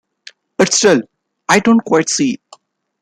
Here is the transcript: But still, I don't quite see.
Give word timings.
But 0.57 0.73
still, 0.73 1.03
I 1.47 1.59
don't 1.59 1.81
quite 1.85 2.09
see. 2.09 2.39